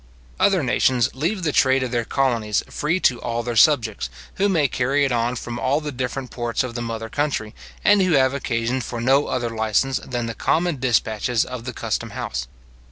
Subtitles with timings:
[0.39, 4.67] Other nations leave the trade of their colonies free to all their subjects, who may
[4.67, 7.53] carry it on from all the different ports of the mother country,
[7.85, 12.09] and who have occasion for no other license than the common despatches of the custom
[12.17, 12.47] house.